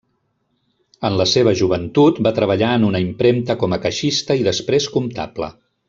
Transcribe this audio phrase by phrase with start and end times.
[1.09, 5.53] En la seva joventut va treballar en una impremta com a caixista i després comptable.